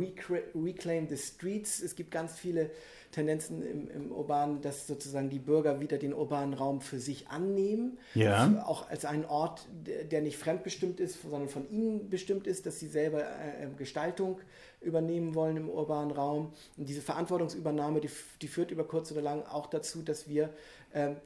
[0.55, 1.83] Reclaim the Streets.
[1.83, 2.71] Es gibt ganz viele
[3.11, 7.99] Tendenzen im, im, Urbanen, dass sozusagen die Bürger wieder den urbanen Raum für sich annehmen.
[8.15, 8.65] Ja.
[8.67, 9.67] Auch als einen Ort,
[10.11, 14.41] der nicht fremdbestimmt ist, sondern von ihnen bestimmt ist, dass sie selber äh, ähm, Gestaltung
[14.81, 16.53] übernehmen wollen im urbanen Raum.
[16.77, 20.51] Und diese Verantwortungsübernahme, die, die führt über kurz oder lang auch dazu, dass wir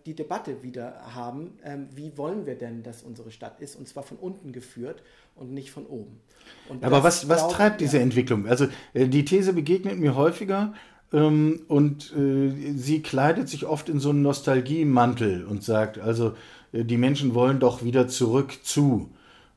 [0.05, 4.05] die Debatte wieder haben, ähm, wie wollen wir denn, dass unsere Stadt ist, und zwar
[4.05, 5.02] von unten geführt
[5.35, 6.20] und nicht von oben.
[6.68, 8.02] Und Aber was, was treibt diese ja.
[8.02, 8.46] Entwicklung?
[8.46, 10.72] Also äh, die These begegnet mir häufiger
[11.12, 16.35] ähm, und äh, sie kleidet sich oft in so einen Nostalgiemantel und sagt, also
[16.72, 19.11] äh, die Menschen wollen doch wieder zurück zu.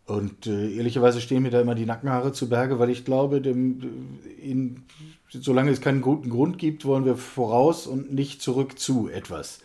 [0.06, 4.20] Und äh, ehrlicherweise stehen mir da immer die Nackenhaare zu Berge, weil ich glaube, dem,
[4.42, 4.84] in,
[5.30, 9.60] solange es keinen guten Grund gibt, wollen wir voraus und nicht zurück zu etwas.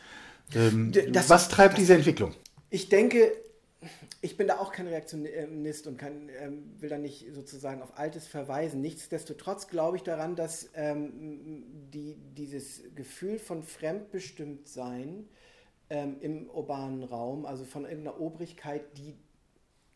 [0.55, 2.35] Ähm, das, was treibt das, diese Entwicklung?
[2.71, 3.33] Ich denke,
[4.21, 8.27] ich bin da auch kein Reaktionist und kann, ähm, will da nicht sozusagen auf Altes
[8.27, 8.81] verweisen.
[8.81, 15.29] Nichtsdestotrotz glaube ich daran, dass ähm, die, dieses Gefühl von Fremdbestimmtsein
[15.91, 19.15] ähm, im urbanen Raum, also von irgendeiner Obrigkeit, die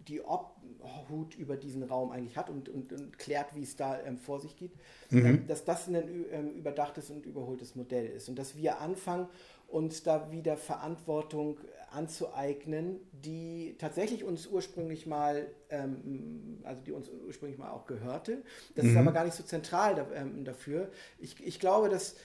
[0.08, 4.16] die Obhut über diesen Raum eigentlich hat und, und, und klärt, wie es da ähm,
[4.16, 4.72] vor sich geht,
[5.10, 5.26] mhm.
[5.26, 9.28] ähm, dass das ein ähm, überdachtes und überholtes Modell ist und dass wir anfangen,
[9.68, 11.58] uns da wieder Verantwortung
[11.90, 18.42] anzueignen, die tatsächlich uns ursprünglich mal, ähm, also die uns ursprünglich mal auch gehörte.
[18.74, 18.90] Das mhm.
[18.90, 20.90] ist aber gar nicht so zentral da, ähm, dafür.
[21.18, 22.16] Ich, ich glaube, dass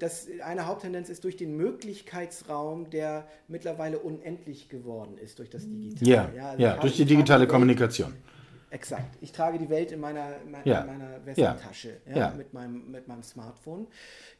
[0.00, 6.10] das eine Haupttendenz ist durch den Möglichkeitsraum, der mittlerweile unendlich geworden ist durch das Digitale.
[6.10, 8.14] Ja, ja, also ja durch die digitale Kommunikation.
[8.70, 9.16] Exakt.
[9.20, 10.84] Ich trage die Welt in meiner, in ja.
[10.84, 12.16] meiner Westentasche ja.
[12.16, 12.30] ja.
[12.36, 13.86] Mit, meinem, mit meinem Smartphone.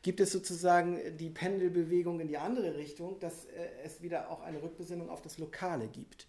[0.02, 4.62] Gibt es sozusagen die Pendelbewegung in die andere Richtung, dass äh, es wieder auch eine
[4.62, 6.26] Rückbesinnung auf das Lokale gibt.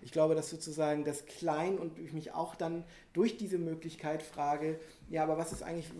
[0.00, 4.78] Ich glaube, dass sozusagen das Klein und ich mich auch dann durch diese Möglichkeit frage,
[5.10, 5.90] ja, aber was ist eigentlich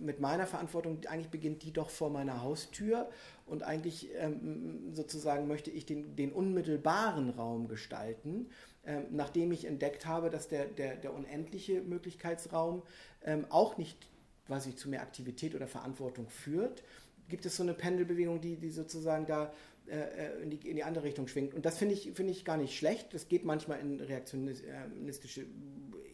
[0.00, 0.98] mit meiner Verantwortung?
[1.08, 3.08] Eigentlich beginnt die doch vor meiner Haustür
[3.46, 8.50] und eigentlich ähm, sozusagen möchte ich den, den unmittelbaren Raum gestalten
[8.90, 12.82] ähm, nachdem ich entdeckt habe, dass der, der, der unendliche Möglichkeitsraum
[13.24, 14.08] ähm, auch nicht
[14.46, 16.82] quasi zu mehr Aktivität oder Verantwortung führt,
[17.28, 19.52] gibt es so eine Pendelbewegung, die, die sozusagen da
[19.86, 21.54] äh, äh in, die, in die andere Richtung schwingt.
[21.54, 23.14] Und das finde ich, find ich gar nicht schlecht.
[23.14, 25.46] Das geht manchmal in reaktionistische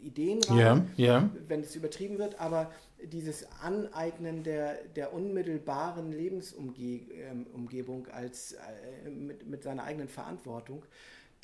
[0.03, 1.31] Ideen rein, yeah, yeah.
[1.49, 2.71] wenn es übertrieben wird, aber
[3.03, 10.85] dieses Aneignen der, der unmittelbaren Lebensumgebung ähm, als, äh, mit, mit seiner eigenen Verantwortung,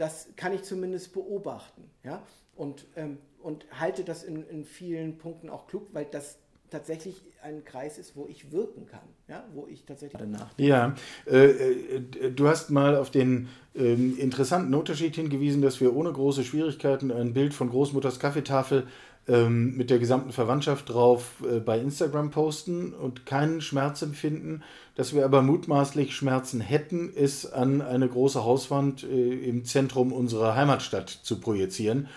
[0.02, 1.88] das kann ich zumindest beobachten.
[2.02, 2.22] Ja?
[2.56, 6.38] Und, ähm, und halte das in, in vielen Punkten auch klug, weil das
[6.70, 10.50] tatsächlich ein Kreis ist, wo ich wirken kann, ja, wo ich tatsächlich danach.
[10.56, 16.12] Ja, äh, äh, du hast mal auf den äh, interessanten Unterschied hingewiesen, dass wir ohne
[16.12, 18.88] große Schwierigkeiten ein Bild von Großmutters Kaffeetafel
[19.28, 24.62] ähm, mit der gesamten Verwandtschaft drauf äh, bei Instagram posten und keinen Schmerz empfinden.
[24.94, 30.56] Dass wir aber mutmaßlich Schmerzen hätten, ist an eine große Hauswand äh, im Zentrum unserer
[30.56, 32.08] Heimatstadt zu projizieren.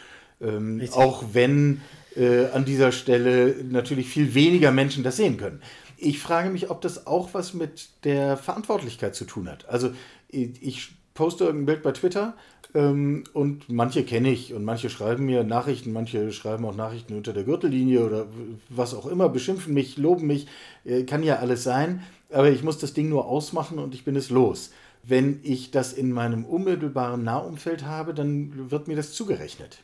[0.41, 1.81] Ähm, auch wenn
[2.15, 5.61] äh, an dieser Stelle natürlich viel weniger Menschen das sehen können.
[5.97, 9.69] Ich frage mich, ob das auch was mit der Verantwortlichkeit zu tun hat.
[9.69, 9.91] Also
[10.27, 12.35] ich poste irgendein Bild bei Twitter
[12.75, 17.33] ähm, und manche kenne ich und manche schreiben mir Nachrichten, manche schreiben auch Nachrichten unter
[17.33, 18.27] der Gürtellinie oder
[18.69, 20.47] was auch immer, beschimpfen mich, loben mich,
[20.83, 24.15] äh, kann ja alles sein, aber ich muss das Ding nur ausmachen und ich bin
[24.15, 24.71] es los.
[25.03, 29.79] Wenn ich das in meinem unmittelbaren Nahumfeld habe, dann wird mir das zugerechnet.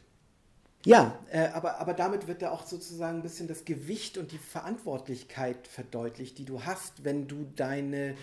[0.84, 4.40] Ja, äh, aber, aber damit wird da auch sozusagen ein bisschen das Gewicht und die
[4.40, 8.16] Verantwortlichkeit verdeutlicht, die du hast, wenn du deine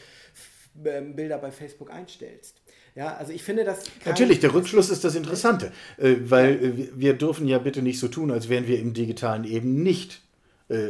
[0.85, 2.58] äh, Bilder bei Facebook einstellst.
[2.99, 3.85] Ja, also ich finde das.
[4.05, 8.09] Natürlich, der Rückschluss ist das Interessante, äh, weil äh, wir dürfen ja bitte nicht so
[8.09, 10.21] tun, als wären wir im Digitalen eben nicht
[10.69, 10.89] äh,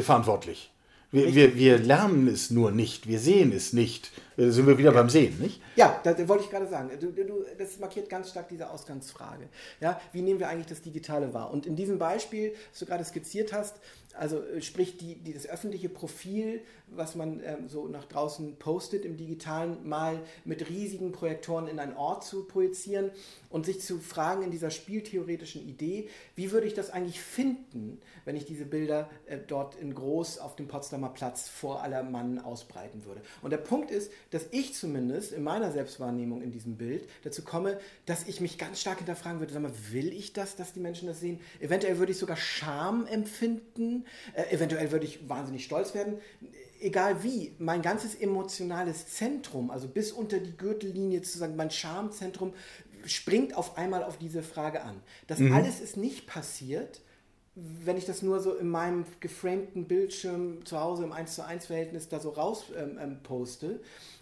[0.00, 0.70] verantwortlich.
[1.10, 4.12] Wir, wir, wir, lernen es nur nicht, wir sehen es nicht.
[4.40, 4.96] Da sind wir wieder ja.
[4.96, 5.60] beim Sehen, nicht?
[5.76, 6.90] Ja, das wollte ich gerade sagen.
[6.98, 9.50] Du, du, das markiert ganz stark diese Ausgangsfrage.
[9.80, 11.50] Ja, wie nehmen wir eigentlich das Digitale wahr?
[11.50, 13.76] Und in diesem Beispiel, das du gerade skizziert hast,
[14.14, 19.04] also äh, sprich die, die, das öffentliche Profil, was man ähm, so nach draußen postet
[19.04, 23.10] im digitalen, mal mit riesigen Projektoren in einen Ort zu projizieren
[23.48, 28.36] und sich zu fragen in dieser spieltheoretischen Idee, wie würde ich das eigentlich finden, wenn
[28.36, 33.04] ich diese Bilder äh, dort in groß auf dem Potsdamer Platz vor aller Mann ausbreiten
[33.04, 33.20] würde.
[33.42, 37.78] Und der Punkt ist, dass ich zumindest in meiner Selbstwahrnehmung in diesem Bild dazu komme,
[38.06, 41.08] dass ich mich ganz stark hinterfragen würde, sag mal, will ich das, dass die Menschen
[41.08, 41.40] das sehen?
[41.60, 46.18] Eventuell würde ich sogar Scham empfinden äh, eventuell würde ich wahnsinnig stolz werden.
[46.80, 52.54] Egal wie, mein ganzes emotionales Zentrum, also bis unter die Gürtellinie zu sagen, mein Schamzentrum
[53.04, 55.00] springt auf einmal auf diese Frage an.
[55.26, 55.52] Das mhm.
[55.52, 57.00] alles ist nicht passiert,
[57.54, 61.66] wenn ich das nur so in meinem geframten Bildschirm zu Hause im 1 zu 1
[61.66, 63.80] Verhältnis da so raus ähm, ähm, poste,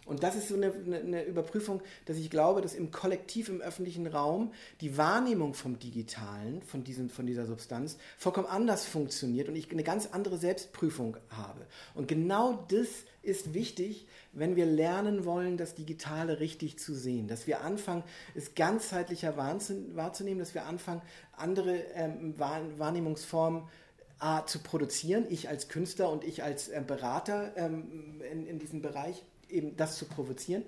[0.09, 4.07] und das ist so eine, eine, Überprüfung, dass ich glaube, dass im Kollektiv, im öffentlichen
[4.07, 9.71] Raum die Wahrnehmung vom Digitalen, von, diesem, von dieser Substanz, vollkommen anders funktioniert und ich
[9.71, 11.67] eine ganz andere Selbstprüfung habe.
[11.95, 12.89] Und genau das
[13.23, 18.03] ist wichtig, wenn wir lernen wollen, das Digitale richtig zu sehen, dass wir anfangen,
[18.35, 21.03] es ganzheitlicher wahrzunehmen, dass wir anfangen,
[21.37, 23.65] andere ähm, Wahrnehmungsformen
[24.21, 28.83] A, zu produzieren, ich als Künstler und ich als äh, Berater ähm, in, in diesem
[28.83, 30.65] Bereich eben das zu provozieren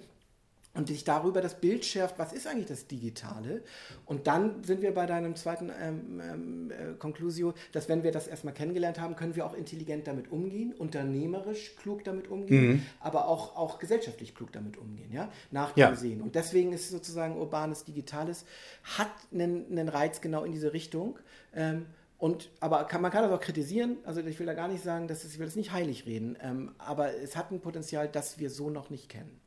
[0.73, 3.63] und sich darüber das Bild schärft, was ist eigentlich das Digitale?
[4.07, 8.29] Und dann sind wir bei deinem zweiten ähm, ähm, äh, Conclusio, dass wenn wir das
[8.29, 12.83] erstmal kennengelernt haben, können wir auch intelligent damit umgehen, unternehmerisch klug damit umgehen, mhm.
[13.01, 15.97] aber auch, auch gesellschaftlich klug damit umgehen, ja, nach dem ja.
[15.97, 16.23] Sehen.
[16.23, 18.45] Und deswegen ist sozusagen urbanes Digitales,
[18.85, 21.19] hat einen, einen Reiz genau in diese Richtung.
[21.53, 21.87] Ähm,
[22.21, 23.97] und, aber kann, man kann das auch kritisieren.
[24.05, 26.37] Also ich will da gar nicht sagen, dass es, ich will das nicht heilig reden.
[26.43, 29.41] Ähm, aber es hat ein Potenzial, das wir so noch nicht kennen.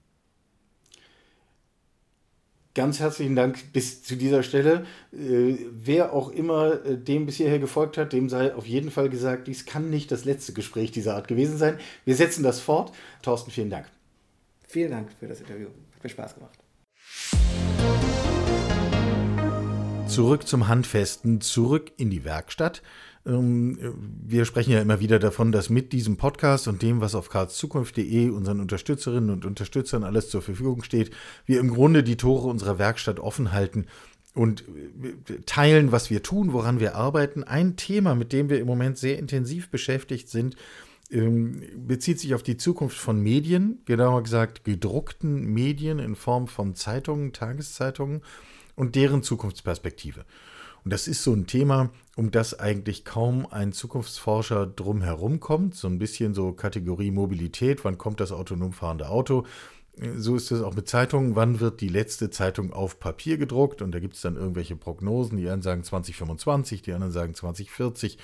[2.73, 4.88] Ganz herzlichen Dank bis zu dieser Stelle.
[5.12, 9.09] Äh, wer auch immer äh, dem bis hierher gefolgt hat, dem sei auf jeden Fall
[9.09, 11.77] gesagt, dies kann nicht das letzte Gespräch dieser Art gewesen sein.
[12.05, 12.91] Wir setzen das fort.
[13.21, 13.86] Thorsten, vielen Dank.
[14.67, 15.67] Vielen Dank für das Interview.
[15.67, 16.57] Hat mir Spaß gemacht.
[20.13, 22.84] Zurück zum Handfesten, zurück in die Werkstatt.
[23.26, 23.78] Ähm,
[24.23, 28.30] wir sprechen ja immer wieder davon, dass mit diesem Podcast und dem, was auf karlszukunft.de
[28.30, 31.12] unseren Unterstützerinnen und Unterstützern alles zur Verfügung steht,
[31.45, 33.88] wir im Grunde die Tore unserer Werkstatt offen halten
[34.36, 34.63] und
[35.02, 37.43] äh, teilen, was wir tun, woran wir arbeiten.
[37.43, 40.56] Ein Thema, mit dem wir im Moment sehr intensiv beschäftigt sind,
[41.12, 46.76] ähm, bezieht sich auf die Zukunft von Medien, genauer gesagt gedruckten Medien in Form von
[46.76, 48.21] Zeitungen, Tageszeitungen
[48.75, 50.25] und deren Zukunftsperspektive.
[50.83, 55.75] Und das ist so ein Thema, um das eigentlich kaum ein Zukunftsforscher drumherum kommt.
[55.75, 59.45] So ein bisschen so Kategorie Mobilität, wann kommt das autonom fahrende Auto?
[60.17, 61.36] So ist es auch mit Zeitungen.
[61.36, 63.81] Wann wird die letzte Zeitung auf Papier gedruckt?
[63.81, 65.38] Und da gibt es dann irgendwelche Prognosen.
[65.38, 68.17] Die einen sagen 2025, die anderen sagen 2040.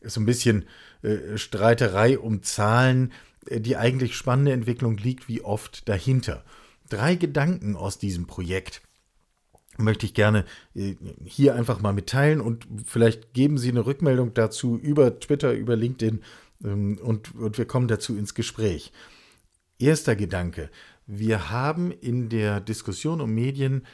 [0.00, 0.64] Ist so ein bisschen
[1.02, 3.12] äh, Streiterei um Zahlen.
[3.50, 6.42] Die eigentlich spannende Entwicklung liegt wie oft dahinter.
[6.88, 8.80] Drei Gedanken aus diesem Projekt
[9.78, 14.78] möchte ich gerne äh, hier einfach mal mitteilen und vielleicht geben Sie eine Rückmeldung dazu
[14.78, 16.22] über Twitter, über LinkedIn
[16.64, 18.92] ähm, und, und wir kommen dazu ins Gespräch.
[19.78, 20.70] Erster Gedanke.
[21.06, 23.84] Wir haben in der Diskussion um Medien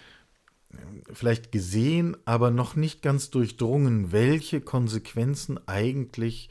[0.73, 0.77] äh,
[1.13, 6.49] vielleicht gesehen, aber noch nicht ganz durchdrungen, welche Konsequenzen eigentlich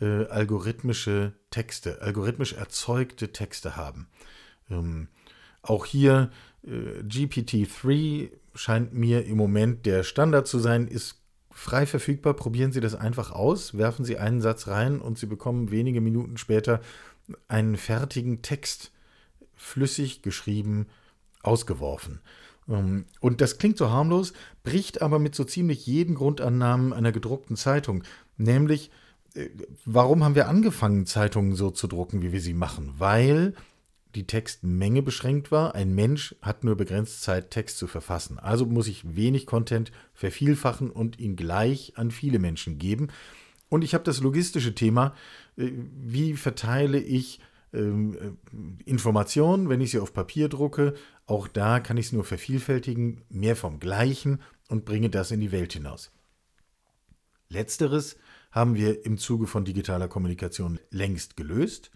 [0.00, 4.08] äh, algorithmische Texte, algorithmisch erzeugte Texte haben.
[4.70, 5.08] Ähm,
[5.62, 6.30] auch hier
[6.64, 12.34] äh, GPT-3 scheint mir im Moment der Standard zu sein, ist frei verfügbar.
[12.34, 16.36] Probieren Sie das einfach aus, werfen Sie einen Satz rein und Sie bekommen wenige Minuten
[16.36, 16.80] später
[17.48, 18.92] einen fertigen Text,
[19.54, 20.86] flüssig geschrieben,
[21.42, 22.20] ausgeworfen.
[22.68, 27.56] Ähm, und das klingt so harmlos, bricht aber mit so ziemlich jeden Grundannahmen einer gedruckten
[27.56, 28.02] Zeitung.
[28.36, 28.90] Nämlich,
[29.34, 29.48] äh,
[29.84, 32.94] warum haben wir angefangen, Zeitungen so zu drucken, wie wir sie machen?
[32.98, 33.54] Weil
[34.14, 35.74] die Textmenge beschränkt war.
[35.74, 38.38] Ein Mensch hat nur begrenzt Zeit, Text zu verfassen.
[38.38, 43.08] Also muss ich wenig Content vervielfachen und ihn gleich an viele Menschen geben.
[43.68, 45.14] Und ich habe das logistische Thema,
[45.56, 47.40] äh, wie verteile ich
[47.72, 50.94] ähm, äh, Informationen, wenn ich sie auf Papier drucke.
[51.26, 55.52] Auch da kann ich es nur vervielfältigen, mehr vom Gleichen und bringe das in die
[55.52, 56.12] Welt hinaus.
[57.48, 58.16] Letzteres
[58.50, 61.90] haben wir im Zuge von digitaler Kommunikation längst gelöst.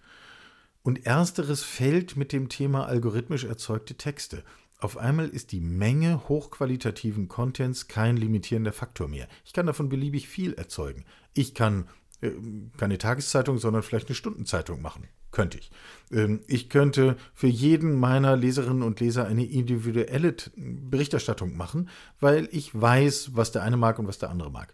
[0.87, 4.45] Und ersteres fällt mit dem Thema algorithmisch erzeugte Texte.
[4.79, 9.27] Auf einmal ist die Menge hochqualitativen Contents kein limitierender Faktor mehr.
[9.45, 11.05] Ich kann davon beliebig viel erzeugen.
[11.35, 11.89] Ich kann
[12.21, 12.31] äh,
[12.77, 15.09] keine Tageszeitung, sondern vielleicht eine Stundenzeitung machen.
[15.33, 15.73] Könnte ich.
[16.13, 21.89] Ähm, ich könnte für jeden meiner Leserinnen und Leser eine individuelle Berichterstattung machen,
[22.21, 24.73] weil ich weiß, was der eine mag und was der andere mag.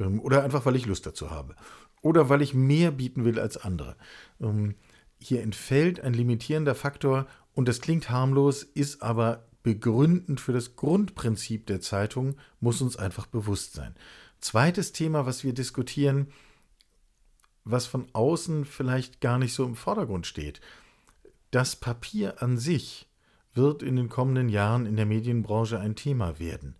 [0.00, 1.54] Ähm, oder einfach, weil ich Lust dazu habe.
[2.00, 3.94] Oder weil ich mehr bieten will als andere.
[4.40, 4.74] Ähm,
[5.26, 11.66] hier entfällt ein limitierender Faktor und das klingt harmlos, ist aber begründend für das Grundprinzip
[11.66, 13.94] der Zeitung, muss uns einfach bewusst sein.
[14.40, 16.28] Zweites Thema, was wir diskutieren,
[17.64, 20.60] was von außen vielleicht gar nicht so im Vordergrund steht.
[21.50, 23.08] Das Papier an sich
[23.54, 26.74] wird in den kommenden Jahren in der Medienbranche ein Thema werden.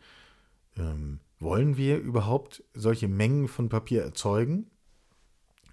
[0.77, 4.71] Ähm, wollen wir überhaupt solche Mengen von Papier erzeugen?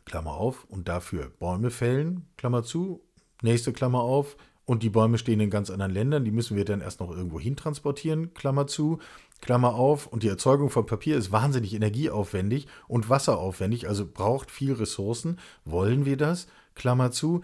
[0.10, 3.02] Klammer auf, und dafür Bäume fällen, Klammer zu,
[3.42, 6.82] nächste Klammer auf, und die Bäume stehen in ganz anderen Ländern, die müssen wir dann
[6.82, 9.00] erst noch irgendwo hin transportieren, Klammer zu,
[9.42, 14.74] Klammer auf, und die Erzeugung von Papier ist wahnsinnig energieaufwendig und wasseraufwendig, also braucht viel
[14.74, 15.40] Ressourcen.
[15.64, 16.48] Wollen wir das?
[16.76, 17.42] Klammer zu.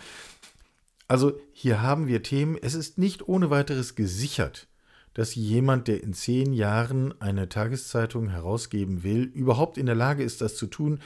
[1.08, 4.68] Also hier haben wir Themen, es ist nicht ohne weiteres gesichert,
[5.14, 10.42] dass jemand, der in zehn Jahren eine Tageszeitung herausgeben will, überhaupt in der Lage ist,
[10.42, 11.00] das zu tun,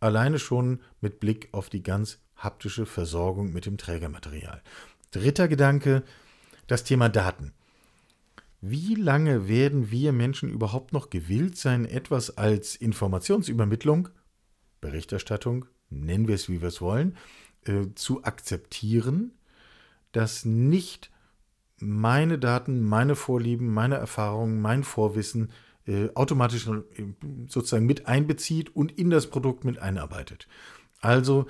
[0.00, 4.62] Alleine schon mit Blick auf die ganz haptische Versorgung mit dem Trägermaterial.
[5.10, 6.02] Dritter Gedanke,
[6.66, 7.54] das Thema Daten.
[8.60, 14.08] Wie lange werden wir Menschen überhaupt noch gewillt sein, etwas als Informationsübermittlung,
[14.80, 17.16] Berichterstattung, nennen wir es wie wir es wollen,
[17.64, 19.32] äh, zu akzeptieren,
[20.12, 21.10] dass nicht
[21.78, 25.50] meine Daten, meine Vorlieben, meine Erfahrungen, mein Vorwissen
[25.86, 26.68] äh, automatisch
[27.46, 30.48] sozusagen mit einbezieht und in das Produkt mit einarbeitet.
[31.00, 31.46] Also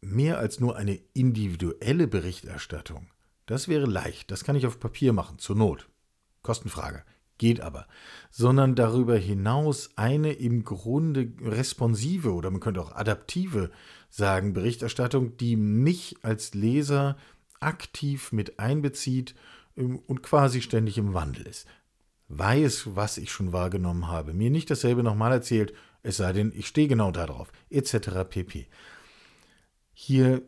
[0.00, 3.08] mehr als nur eine individuelle Berichterstattung.
[3.46, 5.88] Das wäre leicht, das kann ich auf Papier machen, zur Not.
[6.42, 7.02] Kostenfrage,
[7.38, 7.86] geht aber.
[8.30, 13.70] Sondern darüber hinaus eine im Grunde responsive oder man könnte auch adaptive
[14.10, 17.16] sagen, Berichterstattung, die mich als Leser
[17.60, 19.34] aktiv mit einbezieht
[19.76, 21.66] ähm, und quasi ständig im Wandel ist
[22.28, 26.66] weiß, was ich schon wahrgenommen habe, mir nicht dasselbe nochmal erzählt, es sei denn, ich
[26.66, 28.24] stehe genau darauf, etc.
[28.28, 28.66] pp.
[29.92, 30.42] Hier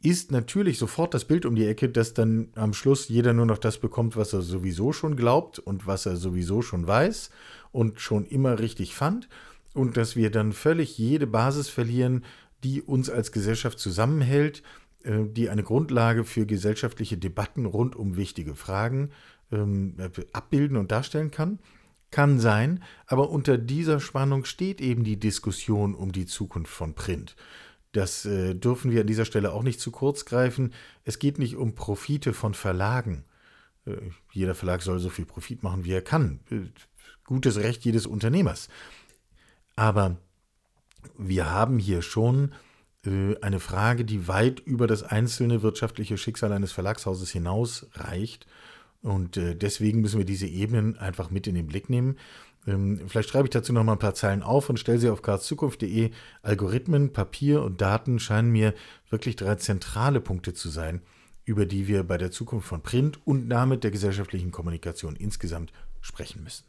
[0.00, 3.58] ist natürlich sofort das Bild um die Ecke, dass dann am Schluss jeder nur noch
[3.58, 7.30] das bekommt, was er sowieso schon glaubt und was er sowieso schon weiß
[7.72, 9.28] und schon immer richtig fand
[9.74, 12.24] und dass wir dann völlig jede Basis verlieren,
[12.62, 14.62] die uns als Gesellschaft zusammenhält,
[15.02, 19.10] äh, die eine Grundlage für gesellschaftliche Debatten rund um wichtige Fragen
[19.52, 19.96] ähm,
[20.32, 21.58] abbilden und darstellen kann.
[22.10, 27.36] Kann sein, aber unter dieser Spannung steht eben die Diskussion um die Zukunft von Print.
[27.92, 30.72] Das äh, dürfen wir an dieser Stelle auch nicht zu kurz greifen.
[31.04, 33.24] Es geht nicht um Profite von Verlagen.
[33.84, 33.96] Äh,
[34.32, 36.40] jeder Verlag soll so viel Profit machen, wie er kann.
[36.50, 36.60] Äh,
[37.24, 38.68] gutes Recht jedes Unternehmers.
[39.76, 40.16] Aber
[41.18, 42.52] wir haben hier schon
[43.04, 48.46] äh, eine Frage, die weit über das einzelne wirtschaftliche Schicksal eines Verlagshauses hinaus reicht
[49.02, 52.16] und äh, deswegen müssen wir diese Ebenen einfach mit in den Blick nehmen.
[52.66, 55.22] Ähm, vielleicht schreibe ich dazu noch mal ein paar Zeilen auf und stelle sie auf
[55.22, 56.10] karlszukunft.de.
[56.42, 58.74] Algorithmen, Papier und Daten scheinen mir
[59.08, 61.00] wirklich drei zentrale Punkte zu sein,
[61.44, 66.42] über die wir bei der Zukunft von Print und damit der gesellschaftlichen Kommunikation insgesamt sprechen
[66.42, 66.64] müssen.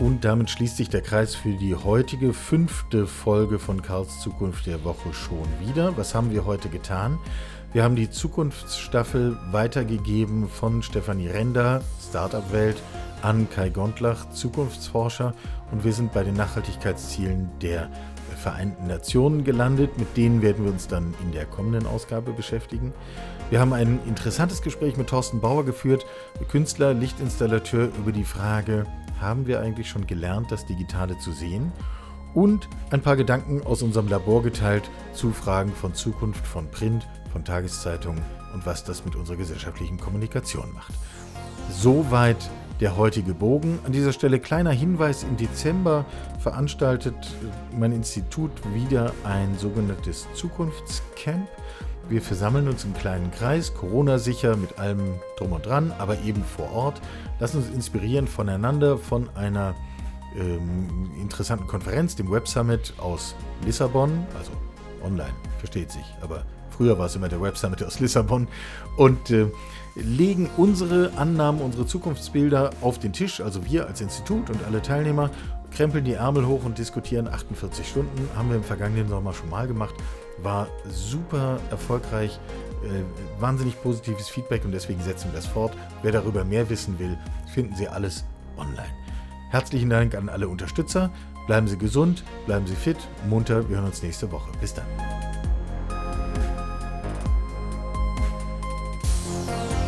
[0.00, 4.82] Und damit schließt sich der Kreis für die heutige fünfte Folge von Karls Zukunft der
[4.82, 5.96] Woche schon wieder.
[5.96, 7.20] Was haben wir heute getan?
[7.72, 12.76] Wir haben die Zukunftsstaffel weitergegeben von Stefanie Render, Startup Welt,
[13.22, 15.32] an Kai Gondlach, Zukunftsforscher,
[15.70, 17.88] und wir sind bei den Nachhaltigkeitszielen der
[18.36, 19.96] Vereinten Nationen gelandet.
[19.98, 22.92] Mit denen werden wir uns dann in der kommenden Ausgabe beschäftigen.
[23.48, 26.04] Wir haben ein interessantes Gespräch mit Thorsten Bauer geführt,
[26.50, 28.84] Künstler, Lichtinstallateur, über die Frage,
[29.18, 31.72] haben wir eigentlich schon gelernt, das Digitale zu sehen?
[32.34, 37.44] Und ein paar Gedanken aus unserem Labor geteilt zu Fragen von Zukunft von Print, von
[37.44, 38.22] Tageszeitungen
[38.54, 40.92] und was das mit unserer gesellschaftlichen Kommunikation macht.
[41.70, 42.48] Soweit
[42.82, 43.78] der heutige Bogen.
[43.84, 46.04] An dieser Stelle kleiner Hinweis, im Dezember
[46.40, 47.14] veranstaltet
[47.78, 51.48] mein Institut wieder ein sogenanntes Zukunftscamp.
[52.08, 56.72] Wir versammeln uns im kleinen Kreis, Corona-sicher, mit allem drum und dran, aber eben vor
[56.72, 57.00] Ort.
[57.38, 59.76] Lassen uns inspirieren voneinander, von einer
[60.36, 64.50] ähm, interessanten Konferenz, dem Web Summit aus Lissabon, also
[65.04, 66.44] online, versteht sich, aber
[66.76, 68.48] früher war es immer der Web Summit aus Lissabon.
[68.96, 69.46] Und äh,
[69.94, 75.30] legen unsere Annahmen, unsere Zukunftsbilder auf den Tisch, also wir als Institut und alle Teilnehmer,
[75.70, 78.28] krempeln die Ärmel hoch und diskutieren 48 Stunden.
[78.36, 79.94] Haben wir im vergangenen Sommer schon mal gemacht.
[80.42, 82.38] War super erfolgreich,
[82.84, 85.72] äh, wahnsinnig positives Feedback und deswegen setzen wir das fort.
[86.02, 87.16] Wer darüber mehr wissen will,
[87.52, 88.24] finden Sie alles
[88.56, 88.92] online.
[89.50, 91.10] Herzlichen Dank an alle Unterstützer.
[91.46, 92.96] Bleiben Sie gesund, bleiben Sie fit,
[93.28, 93.68] munter.
[93.68, 94.50] Wir hören uns nächste Woche.
[94.60, 95.31] Bis dann.